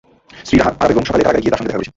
[0.45, 1.89] স্ত্রী রাহাত আরা বেগম সকালে কারাগারে গিয়ে তাঁর সঙ্গে দেখা করেছেন।